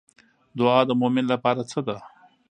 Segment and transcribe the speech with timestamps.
[0.57, 1.97] دعا د مومن لپاره څه ده؟